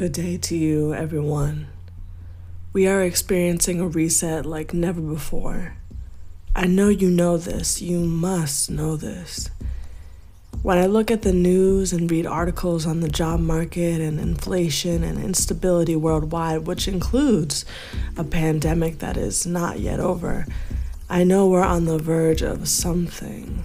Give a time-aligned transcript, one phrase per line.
[0.00, 1.66] Good day to you, everyone.
[2.72, 5.74] We are experiencing a reset like never before.
[6.56, 9.50] I know you know this, you must know this.
[10.62, 15.04] When I look at the news and read articles on the job market and inflation
[15.04, 17.66] and instability worldwide, which includes
[18.16, 20.46] a pandemic that is not yet over,
[21.10, 23.64] I know we're on the verge of something.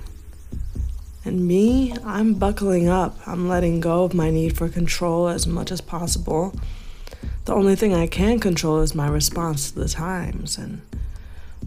[1.26, 3.18] And me, I'm buckling up.
[3.28, 6.54] I'm letting go of my need for control as much as possible.
[7.46, 10.58] The only thing I can control is my response to the times.
[10.58, 10.82] And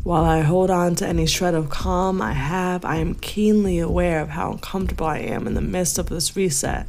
[0.05, 4.21] while I hold on to any shred of calm I have, I am keenly aware
[4.21, 6.87] of how uncomfortable I am in the midst of this reset.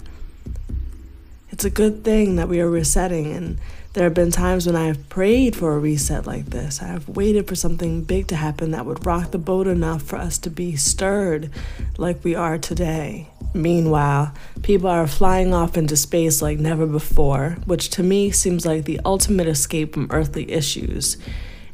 [1.59, 3.59] It's a good thing that we are resetting, and
[3.91, 6.81] there have been times when I have prayed for a reset like this.
[6.81, 10.15] I have waited for something big to happen that would rock the boat enough for
[10.15, 11.51] us to be stirred
[11.97, 13.27] like we are today.
[13.53, 18.85] Meanwhile, people are flying off into space like never before, which to me seems like
[18.85, 21.17] the ultimate escape from earthly issues.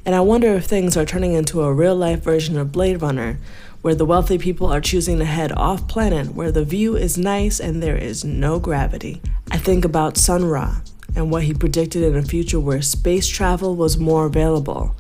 [0.04, 3.38] And I wonder if things are turning into a real life version of Blade Runner,
[3.84, 7.60] where the wealthy people are choosing to head off planet where the view is nice
[7.60, 9.22] and there is no gravity.
[9.56, 10.82] I think about Sun Ra
[11.16, 14.94] and what he predicted in a future where space travel was more available.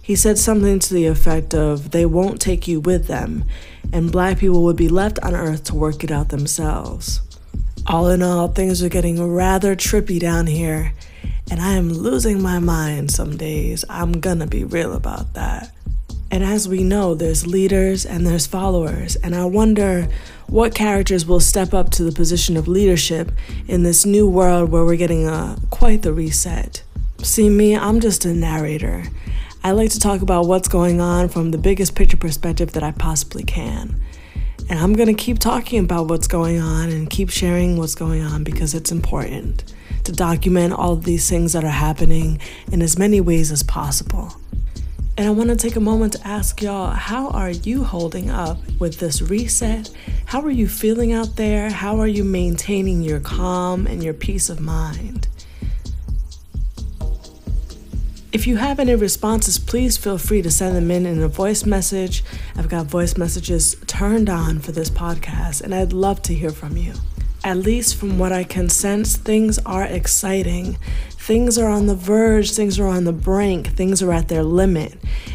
[0.00, 3.44] He said something to the effect of, they won't take you with them,
[3.92, 7.22] and black people would be left on Earth to work it out themselves.
[7.88, 10.92] All in all, things are getting rather trippy down here,
[11.50, 13.84] and I am losing my mind some days.
[13.88, 15.72] I'm gonna be real about that.
[16.30, 20.08] And as we know, there's leaders and there's followers, and I wonder
[20.46, 23.32] what characters will step up to the position of leadership
[23.66, 26.82] in this new world where we're getting a quite the reset.
[27.22, 29.04] See me, I'm just a narrator.
[29.64, 32.92] I like to talk about what's going on from the biggest picture perspective that I
[32.92, 34.00] possibly can.
[34.70, 38.22] And I'm going to keep talking about what's going on and keep sharing what's going
[38.22, 39.64] on because it's important
[40.04, 42.38] to document all these things that are happening
[42.70, 44.34] in as many ways as possible.
[45.18, 48.56] And I want to take a moment to ask y'all how are you holding up
[48.78, 49.90] with this reset?
[50.26, 51.70] How are you feeling out there?
[51.70, 55.26] How are you maintaining your calm and your peace of mind?
[58.30, 61.66] If you have any responses, please feel free to send them in in a voice
[61.66, 62.22] message.
[62.54, 66.76] I've got voice messages turned on for this podcast, and I'd love to hear from
[66.76, 66.92] you.
[67.42, 70.76] At least from what I can sense, things are exciting.
[71.28, 74.94] Things are on the verge, things are on the brink, things are at their limit.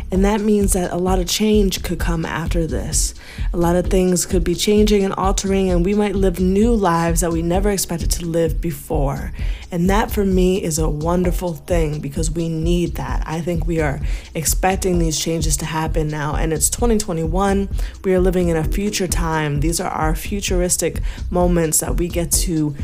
[0.09, 3.13] And that means that a lot of change could come after this.
[3.53, 7.21] A lot of things could be changing and altering, and we might live new lives
[7.21, 9.33] that we never expected to live before.
[9.69, 13.21] And that for me is a wonderful thing because we need that.
[13.27, 14.01] I think we are
[14.33, 17.69] expecting these changes to happen now, and it's 2021.
[18.03, 19.59] We are living in a future time.
[19.59, 22.75] These are our futuristic moments that we get to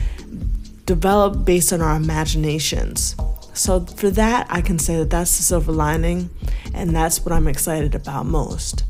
[0.90, 3.16] develop based on our imaginations.
[3.54, 6.32] So, for that, I can say that that's the silver lining,
[6.74, 8.86] and that's what I'm excited about most.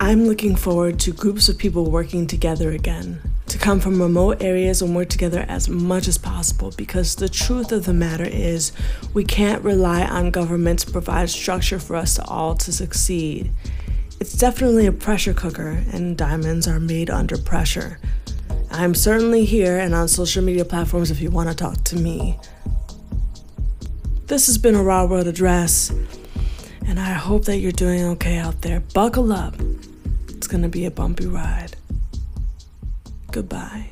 [0.00, 4.80] I'm looking forward to groups of people working together again, to come from remote areas
[4.80, 8.72] and work together as much as possible because the truth of the matter is
[9.12, 13.50] we can't rely on government to provide structure for us all to succeed.
[14.18, 17.98] It's definitely a pressure cooker, and diamonds are made under pressure.
[18.74, 22.38] I'm certainly here and on social media platforms if you want to talk to me.
[24.26, 25.90] This has been a Raw World Address,
[26.86, 28.80] and I hope that you're doing okay out there.
[28.80, 29.54] Buckle up,
[30.28, 31.76] it's going to be a bumpy ride.
[33.30, 33.90] Goodbye.